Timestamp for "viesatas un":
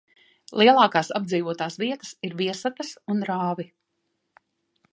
2.39-3.21